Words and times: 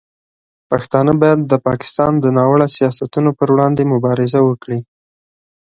پښتانه 0.69 1.13
باید 1.21 1.39
د 1.43 1.53
پاکستان 1.67 2.11
د 2.19 2.25
ناوړه 2.37 2.67
سیاستونو 2.77 3.29
پر 3.37 3.47
وړاندې 3.53 3.89
مبارزه 3.93 4.39
وکړي. 4.43 4.79